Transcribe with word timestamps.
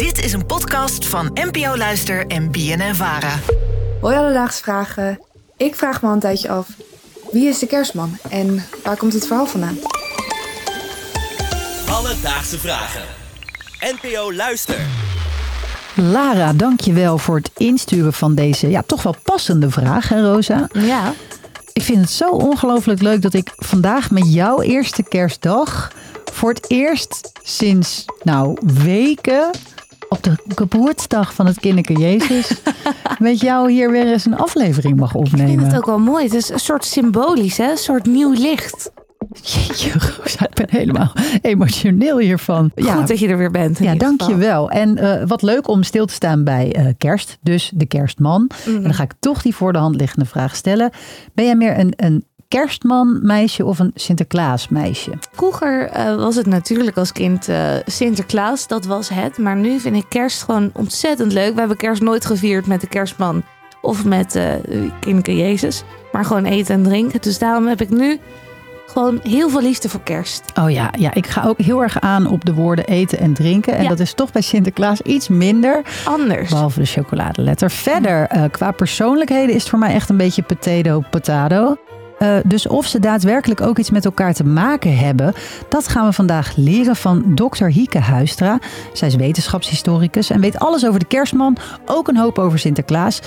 Dit 0.00 0.24
is 0.24 0.32
een 0.32 0.46
podcast 0.46 1.06
van 1.06 1.30
NPO 1.34 1.76
Luister 1.76 2.26
en 2.26 2.50
BNN 2.50 2.94
Vara. 2.94 3.38
Hoi 4.00 4.16
alledaagse 4.16 4.62
vragen. 4.62 5.20
Ik 5.56 5.74
vraag 5.74 6.02
me 6.02 6.08
al 6.08 6.14
een 6.14 6.20
tijdje 6.20 6.48
af. 6.48 6.68
Wie 7.30 7.48
is 7.48 7.58
de 7.58 7.66
kerstman 7.66 8.16
en 8.30 8.64
waar 8.84 8.96
komt 8.96 9.12
het 9.12 9.26
verhaal 9.26 9.46
vandaan? 9.46 9.78
Alledaagse 11.88 12.58
vragen. 12.58 13.02
NPO 13.80 14.32
Luister. 14.32 14.80
Lara, 15.94 16.52
dankjewel 16.52 17.18
voor 17.18 17.36
het 17.36 17.50
insturen 17.56 18.12
van 18.12 18.34
deze 18.34 18.70
ja, 18.70 18.82
toch 18.82 19.02
wel 19.02 19.14
passende 19.22 19.70
vraag, 19.70 20.08
hè 20.08 20.32
Rosa? 20.32 20.68
Ja. 20.72 21.14
Ik 21.72 21.82
vind 21.82 22.00
het 22.00 22.10
zo 22.10 22.30
ongelooflijk 22.30 23.02
leuk 23.02 23.22
dat 23.22 23.34
ik 23.34 23.52
vandaag 23.56 24.10
met 24.10 24.32
jouw 24.32 24.60
eerste 24.60 25.02
kerstdag 25.02 25.92
voor 26.32 26.52
het 26.52 26.70
eerst 26.70 27.32
sinds 27.42 28.04
nou 28.22 28.58
weken 28.62 29.50
op 30.10 30.22
de 30.22 30.34
geboortedag 30.54 31.34
van 31.34 31.46
het 31.46 31.60
kinderke 31.60 31.92
Jezus 31.92 32.52
met 33.18 33.40
jou 33.40 33.70
hier 33.70 33.90
weer 33.90 34.06
eens 34.06 34.24
een 34.24 34.36
aflevering 34.36 34.96
mag 34.96 35.14
Ik 35.14 35.28
vind 35.28 35.32
opnemen. 35.40 35.64
het 35.64 35.76
ook 35.76 35.86
wel 35.86 35.98
mooi. 35.98 36.24
Het 36.24 36.34
is 36.34 36.48
een 36.48 36.58
soort 36.60 36.84
symbolisch, 36.84 37.56
hè? 37.56 37.70
Een 37.70 37.76
soort 37.76 38.06
nieuw 38.06 38.32
licht. 38.32 38.90
Jeetje, 39.42 39.90
Rosa, 39.92 40.44
ik 40.48 40.54
ben 40.54 40.66
helemaal 40.70 41.12
emotioneel 41.42 42.18
hiervan. 42.18 42.70
Goed 42.74 43.08
dat 43.08 43.18
je 43.18 43.28
er 43.28 43.36
weer 43.38 43.50
bent. 43.50 43.78
Ja, 43.78 43.94
dankjewel. 43.94 44.70
En 44.70 44.96
eh, 44.96 45.26
wat 45.28 45.42
leuk 45.42 45.68
om 45.68 45.82
stil 45.82 46.06
te 46.06 46.14
staan 46.14 46.44
bij 46.44 46.72
eh, 46.72 46.86
kerst, 46.98 47.38
dus 47.40 47.70
de 47.74 47.86
kerstman. 47.86 48.50
Mhm. 48.64 48.76
En 48.76 48.82
dan 48.82 48.94
ga 48.94 49.02
ik 49.02 49.12
toch 49.20 49.42
die 49.42 49.54
voor 49.54 49.72
de 49.72 49.78
hand 49.78 49.96
liggende 49.96 50.24
vraag 50.24 50.56
stellen. 50.56 50.90
Ben 51.34 51.44
jij 51.44 51.56
meer 51.56 51.78
een, 51.78 51.92
een 51.96 52.24
kerstman-meisje 52.50 53.64
of 53.64 53.78
een 53.78 53.90
Sinterklaas-meisje? 53.94 55.10
Vroeger 55.32 55.88
eh, 55.88 56.14
was 56.14 56.36
het 56.36 56.46
natuurlijk 56.46 56.96
als 56.96 57.12
kind 57.12 57.48
eh, 57.48 57.72
Sinterklaas, 57.86 58.66
dat 58.66 58.84
was 58.84 59.08
het. 59.08 59.38
Maar 59.38 59.56
nu 59.56 59.78
vind 59.80 59.96
ik 59.96 60.04
kerst 60.08 60.42
gewoon 60.42 60.70
ontzettend 60.74 61.32
leuk. 61.32 61.52
We 61.52 61.58
hebben 61.58 61.76
kerst 61.76 62.02
nooit 62.02 62.24
gevierd 62.26 62.66
met 62.66 62.80
de 62.80 62.86
kerstman 62.86 63.42
of 63.82 64.04
met 64.04 64.34
eh 64.34 64.44
kinderke 65.00 65.36
Jezus. 65.36 65.82
Maar 66.12 66.24
gewoon 66.24 66.44
eten 66.44 66.74
en 66.74 66.82
drinken. 66.82 67.20
Dus 67.20 67.38
daarom 67.38 67.66
heb 67.66 67.80
ik 67.80 67.90
nu 67.90 68.18
gewoon 68.86 69.20
heel 69.22 69.48
veel 69.50 69.62
liefde 69.62 69.88
voor 69.88 70.02
kerst. 70.02 70.42
Oh 70.60 70.70
ja, 70.70 70.90
ja, 70.98 71.14
ik 71.14 71.26
ga 71.26 71.44
ook 71.46 71.58
heel 71.58 71.82
erg 71.82 72.00
aan 72.00 72.26
op 72.26 72.44
de 72.44 72.54
woorden 72.54 72.84
eten 72.86 73.18
en 73.18 73.34
drinken. 73.34 73.74
En 73.74 73.82
Ja. 73.82 73.88
dat 73.88 74.00
is 74.00 74.14
toch 74.14 74.32
bij 74.32 74.42
Sinterklaas 74.42 75.00
iets 75.02 75.28
minder. 75.28 75.82
Anders. 76.04 76.48
Behalve 76.50 76.80
de 76.80 76.86
chocoladeletter. 76.86 77.70
Verder, 77.70 78.48
qua 78.50 78.70
persoonlijkheden 78.70 79.54
is 79.54 79.60
het 79.60 79.70
voor 79.70 79.78
mij 79.78 79.94
echt 79.94 80.08
een 80.08 80.16
beetje 80.16 80.42
potato 80.42 81.02
potato. 81.10 81.76
Eh, 82.20 82.36
dus 82.44 82.66
of 82.66 82.86
ze 82.86 82.98
daadwerkelijk 82.98 83.60
ook 83.60 83.78
iets 83.78 83.90
met 83.90 84.04
elkaar 84.04 84.34
te 84.34 84.44
maken 84.44 84.96
hebben, 84.96 85.34
dat 85.68 85.88
gaan 85.88 86.06
we 86.06 86.12
vandaag 86.12 86.56
leren 86.56 86.96
van 86.96 87.34
Dr. 87.34 87.64
Hieke 87.64 87.98
Huistra. 87.98 88.58
Zij 88.92 89.08
is 89.08 89.16
wetenschapshistoricus 89.16 90.30
en 90.30 90.40
weet 90.40 90.58
alles 90.58 90.86
over 90.86 91.00
de 91.00 91.06
kerstman, 91.06 91.56
ook 91.86 92.08
een 92.08 92.16
hoop 92.16 92.38
over 92.38 92.58
Sinterklaas. 92.58 93.20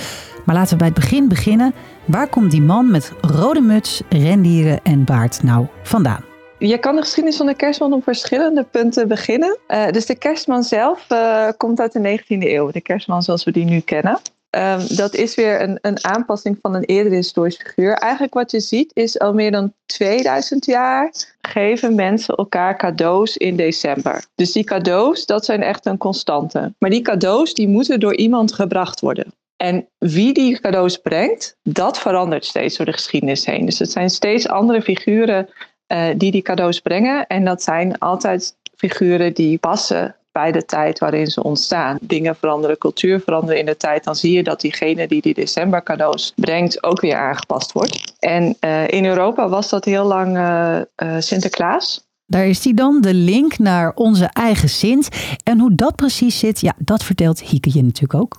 Maar 0.46 0.56
laten 0.56 0.72
we 0.72 0.78
bij 0.78 0.88
het 0.88 0.96
begin 0.96 1.28
beginnen. 1.28 1.74
Waar 2.06 2.28
komt 2.28 2.52
die 2.52 2.62
man 2.62 2.92
met 2.92 3.12
rode 3.22 3.62
muts, 3.62 4.02
rendieren 4.10 4.80
en 4.84 5.04
baard 5.04 5.44
nou 5.44 5.68
vandaan? 5.84 6.24
Je 6.58 6.78
kan 6.78 6.96
de 6.96 7.02
geschiedenis 7.02 7.38
van 7.38 7.46
de 7.46 7.56
kerstman 7.56 7.94
op 7.94 8.04
verschillende 8.04 8.64
punten 8.64 9.08
beginnen. 9.08 9.58
Eh, 9.68 9.88
dus 9.88 10.06
de 10.06 10.16
kerstman 10.16 10.64
zelf 10.64 11.10
eh, 11.10 11.48
komt 11.58 11.80
uit 11.80 11.94
de 11.94 12.20
19e 12.20 12.48
eeuw, 12.48 12.72
de 12.72 12.82
kerstman 12.82 13.24
zoals 13.24 13.44
we 13.44 13.52
die 13.52 13.66
nu 13.66 13.80
kennen. 13.80 14.20
Ehm, 14.54 14.96
dat 14.96 15.16
is 15.16 15.36
weer 15.36 15.62
een, 15.62 15.78
een 15.82 16.06
aanpassing 16.06 16.58
van 16.62 16.76
een 16.76 16.84
eerdere 16.84 17.16
historisch 17.16 17.56
figuur. 17.56 17.94
Eigenlijk 17.94 18.34
wat 18.34 18.52
je 18.52 18.60
ziet 18.60 18.92
is 18.94 19.20
al 19.20 19.34
meer 19.34 19.52
dan 19.52 19.74
2000 19.86 20.66
jaar 20.66 21.14
geven 21.42 21.96
mensen 21.96 22.36
elkaar 22.36 22.78
cadeaus 22.78 23.38
in 23.38 23.56
december. 23.56 24.26
Dus 24.36 24.52
die 24.52 24.64
cadeaus, 24.64 25.26
dat 25.26 25.46
zijn 25.46 25.64
echt 25.64 25.86
een 25.86 25.98
constante. 25.98 26.74
Maar 26.80 26.90
die 26.90 27.02
cadeaus, 27.02 27.54
die 27.54 27.68
moeten 27.68 28.00
door 28.00 28.16
iemand 28.16 28.54
gebracht 28.54 29.00
worden. 29.00 29.34
En 29.58 29.88
wie 29.98 30.34
die 30.34 30.60
cadeaus 30.60 30.98
brengt, 30.98 31.58
dat 31.64 32.00
verandert 32.00 32.46
steeds 32.46 32.78
door 32.78 32.86
de 32.86 32.92
geschiedenis 32.94 33.46
heen. 33.46 33.66
Dus 33.66 33.80
het 33.80 33.92
zijn 33.92 34.10
steeds 34.10 34.48
andere 34.48 34.82
figuren 34.82 35.50
eh, 35.88 36.08
die 36.18 36.32
die 36.32 36.42
cadeaus 36.42 36.80
brengen. 36.80 37.28
En 37.28 37.46
dat 37.46 37.64
zijn 37.64 37.98
altijd 37.98 38.56
figuren 38.76 39.34
die 39.34 39.58
passen 39.58 40.16
bij 40.34 40.52
de 40.52 40.66
tijd 40.66 41.00
waarin 41.00 41.28
ze 41.28 41.44
ontstaan. 41.44 41.98
Dingen 42.02 42.36
veranderen, 42.36 42.78
cultuur 42.78 43.20
veranderen 43.20 43.60
in 43.60 43.66
de 43.66 43.78
tijd. 43.78 44.04
Dan 44.04 44.16
zie 44.16 44.32
je 44.32 44.44
dat 44.44 44.62
diegene 44.62 45.08
die 45.08 45.22
die 45.22 45.34
december 45.34 45.84
cadeaus 45.84 46.34
brengt 46.36 46.84
ook 46.84 47.02
weer 47.02 47.16
aangepast 47.16 47.72
wordt. 47.72 48.14
En 48.20 48.56
eh, 48.60 48.88
in 48.88 49.06
Europa 49.06 49.50
was 49.50 49.70
dat 49.70 49.86
heel 49.86 50.06
lang 50.06 50.38
eh, 50.38 50.80
eh, 50.80 50.86
Sinterklaas. 51.20 52.06
Daar 52.26 52.48
is 52.48 52.62
die 52.62 52.74
dan, 52.74 53.02
de 53.02 53.14
link 53.14 53.58
naar 53.58 53.92
onze 53.96 54.26
eigen 54.26 54.70
Sint. 54.70 55.08
En 55.44 55.60
hoe 55.60 55.76
dat 55.76 55.96
precies 55.96 56.40
zit, 56.40 56.62
ja, 56.62 56.74
dat 56.78 57.04
vertelt 57.04 57.42
Hieke 57.42 57.70
je 57.74 57.84
natuurlijk 57.84 58.22
ook. 58.22 58.38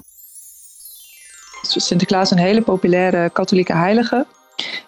Sinterklaas 1.62 2.30
een 2.30 2.38
hele 2.38 2.62
populaire 2.62 3.30
katholieke 3.30 3.74
heilige. 3.74 4.26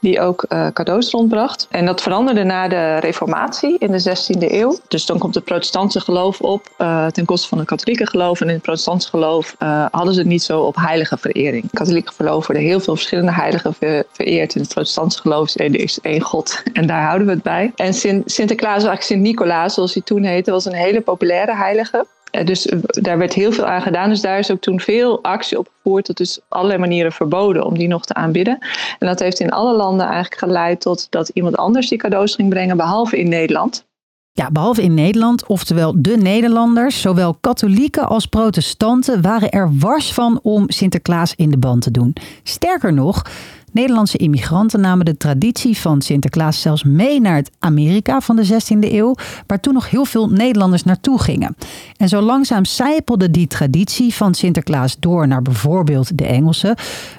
Die 0.00 0.20
ook 0.20 0.42
eh, 0.42 0.66
cadeaus 0.72 1.10
rondbracht. 1.10 1.66
En 1.70 1.86
dat 1.86 2.02
veranderde 2.02 2.42
na 2.42 2.68
de 2.68 2.96
Reformatie 2.96 3.78
in 3.78 3.90
de 3.90 4.02
16e 4.02 4.52
eeuw. 4.52 4.78
Dus 4.88 5.06
dan 5.06 5.18
komt 5.18 5.34
het 5.34 5.44
protestantse 5.44 6.00
geloof 6.00 6.40
op 6.40 6.68
eh, 6.76 7.06
ten 7.06 7.24
koste 7.24 7.48
van 7.48 7.58
het 7.58 7.66
katholieke 7.66 8.06
geloof. 8.06 8.40
En 8.40 8.46
in 8.46 8.54
het 8.54 8.62
protestantse 8.62 9.08
geloof 9.08 9.54
eh, 9.58 9.86
hadden 9.90 10.14
ze 10.14 10.20
het 10.20 10.28
niet 10.28 10.42
zo 10.42 10.60
op 10.60 10.76
heilige 10.76 11.18
verering. 11.18 11.64
Katholieke 11.72 12.12
geloof 12.12 12.46
worden 12.46 12.64
heel 12.64 12.80
veel 12.80 12.94
verschillende 12.94 13.32
heiligen 13.32 13.74
ver- 13.74 14.04
vereerd. 14.12 14.54
In 14.54 14.60
het 14.60 14.72
protestantse 14.72 15.20
geloof 15.20 15.56
is 15.56 15.96
er 15.96 16.02
één 16.02 16.20
God. 16.20 16.62
En 16.72 16.86
daar 16.86 17.02
houden 17.02 17.26
we 17.26 17.32
het 17.32 17.42
bij. 17.42 17.72
En 17.76 17.94
Sint, 17.94 18.30
Sinterklaas, 18.30 18.72
eigenlijk 18.72 19.02
Sint-Nicolaas, 19.02 19.74
zoals 19.74 19.94
hij 19.94 20.02
toen 20.02 20.22
heette, 20.22 20.50
was 20.50 20.64
een 20.64 20.74
hele 20.74 21.00
populaire 21.00 21.54
heilige. 21.54 22.06
Eh, 22.30 22.46
Dus 22.46 22.66
eh, 22.66 22.78
daar 22.82 23.18
werd 23.18 23.32
heel 23.32 23.52
veel 23.52 23.66
aan 23.66 23.82
gedaan. 23.82 24.08
Dus 24.08 24.20
daar 24.20 24.38
is 24.38 24.50
ook 24.50 24.60
toen 24.60 24.80
veel 24.80 25.22
actie 25.22 25.58
op 25.58 25.68
gevoerd. 25.76 26.06
Dat 26.06 26.20
is 26.20 26.40
allerlei 26.48 26.78
manieren 26.78 27.12
verboden 27.12 27.64
om 27.64 27.78
die 27.78 27.88
nog 27.88 28.04
te 28.04 28.14
aanbidden. 28.14 28.58
En 28.98 29.06
dat 29.06 29.20
heeft 29.20 29.40
in 29.40 29.50
alle 29.50 29.76
landen 29.76 30.06
eigenlijk 30.06 30.38
geleid 30.38 30.80
tot 30.80 31.06
dat 31.10 31.28
iemand 31.28 31.56
anders 31.56 31.88
die 31.88 31.98
cadeaus 31.98 32.34
ging 32.34 32.48
brengen, 32.48 32.76
behalve 32.76 33.18
in 33.18 33.28
Nederland. 33.28 33.84
Ja, 34.32 34.50
behalve 34.50 34.82
in 34.82 34.94
Nederland, 34.94 35.46
oftewel 35.46 35.94
de 35.96 36.16
Nederlanders, 36.16 37.00
zowel 37.00 37.34
katholieken 37.34 38.08
als 38.08 38.26
protestanten, 38.26 39.22
waren 39.22 39.50
er 39.50 39.70
wars 39.78 40.12
van 40.12 40.40
om 40.42 40.70
Sinterklaas 40.70 41.34
in 41.36 41.50
de 41.50 41.58
band 41.58 41.82
te 41.82 41.90
doen. 41.90 42.12
Sterker 42.42 42.92
nog, 42.92 43.22
Nederlandse 43.72 44.16
immigranten 44.16 44.80
namen 44.80 45.04
de 45.04 45.16
traditie 45.16 45.76
van 45.76 46.02
Sinterklaas 46.02 46.60
zelfs 46.60 46.84
mee 46.84 47.20
naar 47.20 47.36
het 47.36 47.50
Amerika 47.58 48.20
van 48.20 48.36
de 48.36 48.46
16e 48.46 48.92
eeuw, 48.92 49.14
waar 49.46 49.60
toen 49.60 49.74
nog 49.74 49.90
heel 49.90 50.04
veel 50.04 50.28
Nederlanders 50.28 50.82
naartoe 50.82 51.20
gingen. 51.20 51.56
En 51.96 52.08
zo 52.08 52.20
langzaam 52.20 52.64
zijpelde 52.64 53.30
die 53.30 53.46
traditie 53.46 54.14
van 54.14 54.34
Sinterklaas 54.34 54.96
door 54.98 55.28
naar 55.28 55.42
bijvoorbeeld 55.42 56.18
de 56.18 56.26
Engelsen, 56.26 56.76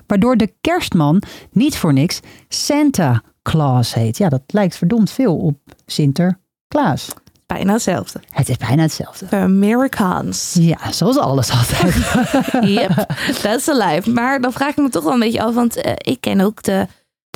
waardoor 0.08 0.38
de 0.38 0.54
kerstman 0.62 1.22
niet 1.52 1.78
voor 1.78 1.94
niks 1.94 2.20
Santa 2.48 3.22
Claus 3.42 3.94
heet. 3.94 4.18
Ja, 4.18 4.30
dat 4.30 4.42
lijkt 4.48 4.76
verdomd 4.76 5.12
veel 5.12 5.38
op 5.38 5.58
Sinterklaas. 5.86 7.10
Bijna 7.48 7.74
hetzelfde. 7.74 8.20
Het 8.30 8.50
is 8.50 8.58
bijna 8.58 8.82
hetzelfde. 8.82 9.26
Amerikaans. 9.30 10.56
Ja, 10.60 10.92
zoals 10.92 11.18
alles 11.18 11.52
altijd. 11.52 11.96
Yep, 12.80 13.16
that's 13.42 13.66
life. 13.66 14.10
Maar 14.10 14.42
dan 14.42 14.52
vraag 14.54 14.70
ik 14.70 14.78
me 14.78 14.90
toch 14.90 15.04
wel 15.04 15.14
een 15.14 15.20
beetje 15.20 15.42
af, 15.42 15.54
want 15.54 15.76
eh, 15.76 15.92
ik 15.98 16.22
ken 16.22 16.42
ook 16.42 16.64
de, 16.64 16.88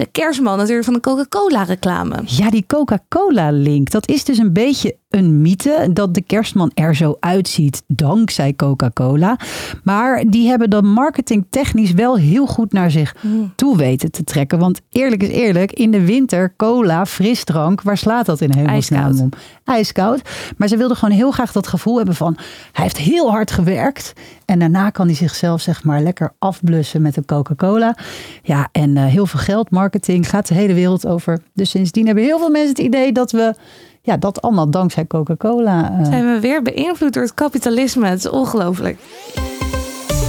de 0.01 0.07
kerstman 0.11 0.57
natuurlijk 0.57 0.85
van 0.85 0.93
de 0.93 0.99
Coca-Cola 0.99 1.63
reclame. 1.63 2.15
Ja, 2.25 2.49
die 2.49 2.63
Coca-Cola-link. 2.67 3.89
Dat 3.89 4.07
is 4.07 4.23
dus 4.23 4.37
een 4.37 4.53
beetje 4.53 4.95
een 5.09 5.41
mythe 5.41 5.89
dat 5.93 6.13
de 6.13 6.21
kerstman 6.21 6.71
er 6.73 6.95
zo 6.95 7.17
uitziet 7.19 7.83
dankzij 7.87 8.53
Coca-Cola. 8.53 9.37
Maar 9.83 10.23
die 10.27 10.47
hebben 10.47 10.69
dat 10.69 10.83
marketingtechnisch 10.83 11.91
wel 11.91 12.17
heel 12.17 12.47
goed 12.47 12.71
naar 12.71 12.91
zich 12.91 13.15
toe 13.55 13.77
weten 13.77 14.11
te 14.11 14.23
trekken. 14.23 14.59
Want 14.59 14.81
eerlijk 14.89 15.23
is 15.23 15.29
eerlijk, 15.29 15.71
in 15.71 15.91
de 15.91 16.05
winter 16.05 16.53
cola, 16.57 17.05
frisdrank, 17.05 17.81
waar 17.81 17.97
slaat 17.97 18.25
dat 18.25 18.41
in 18.41 18.53
hemelsnaam 18.53 19.19
om? 19.19 19.29
Ijskoud. 19.63 20.21
Maar 20.57 20.67
ze 20.67 20.77
wilden 20.77 20.97
gewoon 20.97 21.15
heel 21.15 21.31
graag 21.31 21.51
dat 21.51 21.67
gevoel 21.67 21.97
hebben 21.97 22.15
van 22.15 22.37
hij 22.71 22.83
heeft 22.83 22.97
heel 22.97 23.31
hard 23.31 23.51
gewerkt. 23.51 24.13
En 24.45 24.59
daarna 24.59 24.89
kan 24.89 25.05
hij 25.05 25.15
zichzelf 25.15 25.61
zeg 25.61 25.83
maar 25.83 26.01
lekker 26.01 26.33
afblussen 26.39 27.01
met 27.01 27.17
een 27.17 27.25
Coca-Cola. 27.25 27.95
Ja, 28.43 28.69
en 28.71 28.97
eh, 28.97 29.05
heel 29.05 29.25
veel 29.25 29.39
geld, 29.39 29.69
marketing, 29.69 29.90
gaat 30.21 30.47
de 30.47 30.53
hele 30.53 30.73
wereld 30.73 31.07
over. 31.07 31.41
Dus 31.53 31.69
sindsdien 31.69 32.05
hebben 32.05 32.23
heel 32.23 32.39
veel 32.39 32.49
mensen 32.49 32.69
het 32.69 32.79
idee 32.79 33.11
dat 33.11 33.31
we 33.31 33.53
ja, 34.01 34.17
dat 34.17 34.41
allemaal 34.41 34.69
dankzij 34.69 35.07
Coca-Cola. 35.07 35.97
eh, 35.99 36.05
Zijn 36.05 36.33
we 36.33 36.39
weer 36.39 36.61
beïnvloed 36.61 37.13
door 37.13 37.23
het 37.23 37.33
kapitalisme? 37.33 38.07
Het 38.07 38.19
is 38.19 38.29
ongelooflijk. 38.29 38.97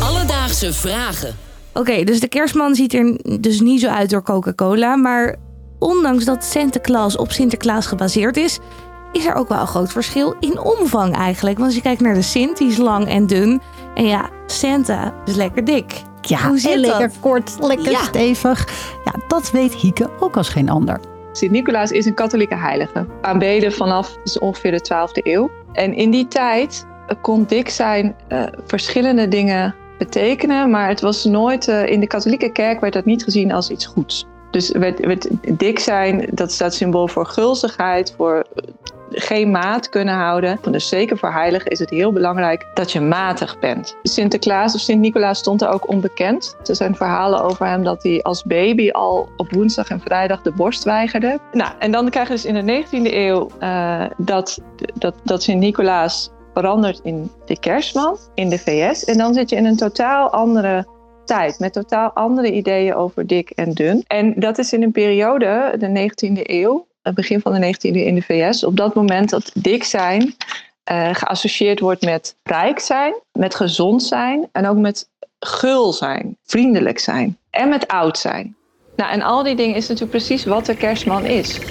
Alledaagse 0.03 0.73
vragen. 0.73 1.35
Oké, 1.75 2.05
dus 2.05 2.21
de 2.21 2.29
kerstman 2.29 2.75
ziet 2.75 2.95
er 2.95 3.19
dus 3.41 3.61
niet 3.61 3.81
zo 3.81 3.89
uit 3.89 4.11
door 4.11 4.23
Coca-Cola. 4.23 4.97
Maar 4.97 5.37
ondanks 5.79 6.25
dat 6.25 6.45
Sinterklaas 6.45 7.17
op 7.17 7.33
Sinterklaas 7.33 7.87
gebaseerd 7.87 8.37
is, 8.37 8.59
is 9.13 9.27
er 9.27 9.35
ook 9.35 9.49
wel 9.49 9.61
een 9.61 9.67
groot 9.67 9.93
verschil 9.93 10.35
in 10.41 10.61
omvang 10.61 11.15
eigenlijk. 11.17 11.55
Want 11.57 11.67
als 11.67 11.77
je 11.77 11.83
kijkt 11.83 12.01
naar 12.01 12.15
de 12.15 12.23
Sint, 12.23 12.59
die 12.59 12.69
is 12.69 12.77
lang 12.77 13.09
en 13.09 13.27
dun. 13.27 13.61
En 13.95 14.07
ja, 14.07 14.31
Santa 14.47 15.15
is 15.25 15.35
lekker 15.35 15.65
dik. 15.65 16.03
Ja, 16.27 16.49
Hoe 16.49 16.59
zit 16.59 16.73
en 16.73 16.79
lekker 16.79 17.09
dat? 17.09 17.21
kort, 17.21 17.57
lekker 17.61 17.91
Ja. 17.91 18.03
stevig. 18.03 18.69
Ja, 19.05 19.13
dat 19.29 19.51
weet 19.51 19.75
Hieke 19.75 20.11
ook 20.21 20.37
als 20.37 20.49
geen 20.49 20.69
ander. 20.71 21.01
Sint-Nicolaas 21.33 21.91
is 21.91 22.07
een 22.07 22.15
katholieke 22.15 22.57
heilige. 22.57 23.07
Aanbeden 23.21 23.73
vanaf 23.73 24.17
dus 24.25 24.39
ongeveer 24.39 24.71
de 24.71 24.81
12e 24.81 25.27
eeuw. 25.27 25.51
En 25.73 25.95
in 25.95 26.11
die 26.11 26.29
tijd 26.29 26.87
kon 27.21 27.45
dik 27.45 27.69
zijn 27.69 28.15
uh, 28.29 28.43
verschillende 28.67 29.29
dingen 29.29 29.75
betekenen, 29.99 30.71
maar 30.71 30.89
het 30.89 31.01
was 31.01 31.25
nooit, 31.25 31.69
uh, 31.69 31.87
in 31.87 32.01
de 32.01 32.07
katholieke 32.07 32.53
kerk 32.53 32.81
werd 32.81 32.93
dat 32.93 33.05
niet 33.05 33.25
gezien 33.25 33.53
als 33.53 33.71
iets 33.71 33.87
goeds. 33.87 34.27
Dus 34.51 34.71
werd, 34.71 35.07
werd 35.07 35.29
dik 35.59 35.79
zijn, 35.79 36.29
dat 36.31 36.53
staat 36.53 36.75
symbool 36.75 37.09
voor 37.09 37.27
gulzigheid, 37.27 38.15
voor 38.17 38.47
geen 39.15 39.51
maat 39.51 39.89
kunnen 39.89 40.15
houden. 40.15 40.59
Dus 40.71 40.89
zeker 40.89 41.19
voor 41.19 41.33
heiligen 41.33 41.71
is 41.71 41.79
het 41.79 41.91
heel 41.91 42.13
belangrijk 42.13 42.67
dat 42.75 42.93
je 42.93 43.01
matig 43.01 43.59
bent. 43.59 43.97
Sinterklaas 44.03 44.75
of 44.75 44.81
Sint-Nicolaas 44.81 45.39
stond 45.39 45.63
er 45.63 45.69
ook 45.69 45.89
onbekend. 45.89 46.57
Er 46.65 46.77
zijn 46.77 46.97
verhalen 46.97 47.43
over 47.43 47.67
hem 47.67 47.85
dat 47.85 48.03
hij 48.03 48.23
als 48.23 48.43
baby 48.43 48.91
al 48.91 49.29
op 49.37 49.53
woensdag 49.53 49.89
en 49.89 50.01
vrijdag 50.01 50.43
de 50.43 50.53
borst 50.53 50.85
weigerde. 50.85 51.39
Nou, 51.53 51.73
en 51.79 51.93
dan 51.93 52.11
krijg 52.11 52.29
je 52.29 52.35
dus 52.35 52.45
in 52.45 52.67
de 52.67 52.85
19e 52.85 53.13
eeuw 53.15 53.51
uh, 53.61 54.05
dat, 54.17 54.59
dat, 54.95 55.15
dat 55.25 55.43
Sint-Nicolaas 55.43 56.31
verandert 56.55 57.01
in 57.03 57.31
de 57.45 57.59
kerstman 57.59 58.17
in 58.35 58.49
de 58.49 58.59
VS. 58.59 59.05
En 59.05 59.19
dan 59.19 59.35
zit 59.35 59.51
je 59.51 59.57
in 59.57 59.65
een 59.65 59.77
totaal 59.77 60.31
andere 60.31 60.87
tijd 61.25 61.59
met 61.59 61.73
totaal 61.73 62.11
andere 62.11 62.53
ideeën 62.53 62.95
over 62.95 63.27
dik 63.27 63.51
en 63.51 63.73
dun. 63.73 64.05
En 64.07 64.35
dat 64.37 64.59
is 64.59 64.73
in 64.73 64.83
een 64.83 64.93
periode, 64.93 65.75
de 65.79 66.11
19e 66.11 66.41
eeuw, 66.43 66.87
begin 67.03 67.41
van 67.41 67.53
de 67.53 67.67
19e 67.67 67.81
eeuw 67.81 68.05
in 68.05 68.15
de 68.15 68.23
VS, 68.23 68.65
op 68.65 68.77
dat 68.77 68.95
moment 68.95 69.31
dat 69.31 69.51
dik 69.55 69.85
zijn 69.85 70.35
uh, 70.91 71.15
geassocieerd 71.15 71.81
wordt 71.81 72.05
met 72.05 72.37
rijk 72.43 72.79
zijn, 72.79 73.15
met 73.33 73.55
gezond 73.55 74.03
zijn 74.03 74.49
en 74.53 74.67
ook 74.67 74.77
met 74.77 75.09
gul 75.39 75.93
zijn, 75.93 76.37
vriendelijk 76.45 76.99
zijn 76.99 77.39
en 77.51 77.69
met 77.69 77.89
oud 77.89 78.19
zijn. 78.19 78.57
Nou, 78.97 79.13
en 79.13 79.23
al 79.23 79.43
die 79.43 79.55
dingen 79.55 79.77
is 79.77 79.89
natuurlijk 79.89 80.17
precies 80.17 80.45
wat 80.45 80.67
de 80.67 80.77
kerstman 80.77 81.27
is. 81.27 81.65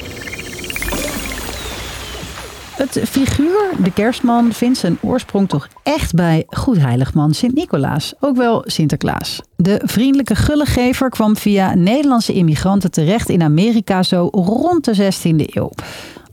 Het 2.81 2.99
figuur, 3.09 3.71
de 3.83 3.91
kerstman, 3.93 4.53
vindt 4.53 4.77
zijn 4.77 4.97
oorsprong 5.01 5.49
toch 5.49 5.67
echt 5.83 6.13
bij 6.13 6.45
Goedheiligman 6.49 7.33
Sint-Nicolaas, 7.33 8.13
ook 8.19 8.37
wel 8.37 8.63
Sinterklaas. 8.65 9.41
De 9.55 9.81
vriendelijke 9.83 10.35
gullegever 10.35 11.09
kwam 11.09 11.37
via 11.37 11.75
Nederlandse 11.75 12.33
immigranten 12.33 12.91
terecht 12.91 13.29
in 13.29 13.43
Amerika 13.43 14.03
zo 14.03 14.27
rond 14.31 14.85
de 14.85 14.95
16e 14.95 15.55
eeuw. 15.55 15.71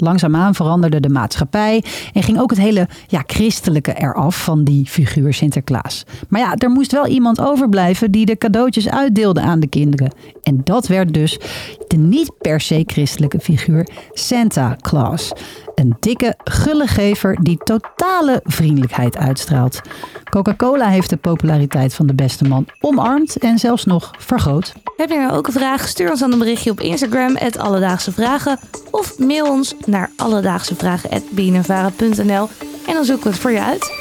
Langzaamaan 0.02 0.54
veranderde 0.54 1.00
de 1.00 1.08
maatschappij 1.08 1.84
en 2.12 2.22
ging 2.22 2.40
ook 2.40 2.50
het 2.50 2.58
hele 2.58 2.88
ja, 3.06 3.22
christelijke 3.26 3.94
eraf 3.94 4.44
van 4.44 4.64
die 4.64 4.86
figuur 4.86 5.34
Sinterklaas. 5.34 6.04
Maar 6.28 6.40
ja, 6.40 6.54
er 6.54 6.70
moest 6.70 6.92
wel 6.92 7.06
iemand 7.06 7.40
overblijven 7.40 8.10
die 8.10 8.26
de 8.26 8.36
cadeautjes 8.36 8.88
uitdeelde 8.88 9.40
aan 9.40 9.60
de 9.60 9.68
kinderen. 9.68 10.12
En 10.42 10.60
dat 10.64 10.86
werd 10.86 11.14
dus 11.14 11.38
de 11.86 11.96
niet 11.96 12.32
per 12.38 12.60
se 12.60 12.82
christelijke 12.86 13.40
figuur 13.40 13.88
Santa 14.12 14.76
Claus. 14.80 15.32
Een 15.74 15.96
dikke, 16.00 16.34
gulle 16.44 16.86
gever 16.86 17.38
die 17.42 17.58
totale 17.64 18.40
vriendelijkheid 18.44 19.16
uitstraalt. 19.16 19.80
Coca-Cola 20.28 20.88
heeft 20.88 21.10
de 21.10 21.16
populariteit 21.16 21.94
van 21.94 22.06
de 22.06 22.14
beste 22.14 22.44
man 22.44 22.66
omarmd 22.80 23.36
en 23.36 23.58
zelfs 23.58 23.84
nog 23.84 24.10
vergroot. 24.18 24.72
Heb 24.96 25.08
je 25.08 25.18
nou 25.18 25.32
ook 25.32 25.46
een 25.46 25.52
vraag? 25.52 25.88
Stuur 25.88 26.10
ons 26.10 26.20
dan 26.20 26.32
een 26.32 26.38
berichtje 26.38 26.70
op 26.70 26.80
Instagram, 26.80 27.36
Alledaagse 27.58 28.12
Vragen. 28.12 28.58
Of 28.90 29.18
mail 29.18 29.50
ons 29.50 29.74
naar 29.86 30.10
alledaagsevragen.bnnvara.nl 30.16 32.48
en 32.86 32.94
dan 32.94 33.04
zoeken 33.04 33.24
we 33.24 33.30
het 33.30 33.38
voor 33.38 33.52
je 33.52 33.62
uit. 33.62 33.92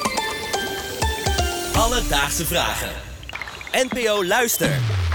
Alledaagse 1.76 2.46
Vragen. 2.46 2.90
NPO 3.72 4.26
Luister. 4.26 5.07